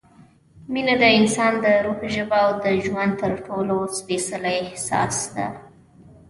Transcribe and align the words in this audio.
مینه– 0.71 0.95
د 1.01 1.03
انسان 1.19 1.53
د 1.63 1.65
روح 1.85 1.99
ژبه 2.15 2.37
او 2.45 2.51
د 2.63 2.65
ژوند 2.85 3.13
تر 3.21 3.33
ټولو 3.45 3.75
سپېڅلی 3.97 4.55
احساس 4.65 5.17